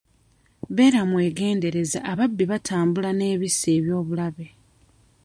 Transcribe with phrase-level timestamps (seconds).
[0.75, 4.47] Beera mwegendereze ababbi batambula n'ebissi eb'obulabe.